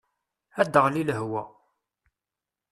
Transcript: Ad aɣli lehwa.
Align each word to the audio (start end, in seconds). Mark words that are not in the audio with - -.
Ad 0.61 0.73
aɣli 0.81 1.03
lehwa. 1.07 1.43